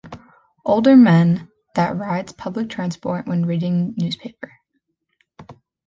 [0.65, 4.51] Older men that rides public transport when reading newspaper.